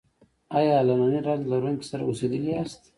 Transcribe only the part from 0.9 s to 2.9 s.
نري رنځ لرونکي سره اوسیدلي یاست؟